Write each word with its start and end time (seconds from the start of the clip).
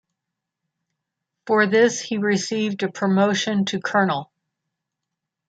For 1.45 1.67
this 1.67 2.01
he 2.01 2.17
received 2.17 2.81
a 2.81 2.91
promotion 2.91 3.65
to 3.65 3.79
colonel. 3.79 4.31